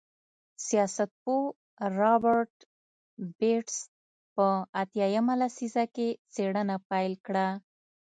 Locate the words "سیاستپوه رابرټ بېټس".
0.67-3.77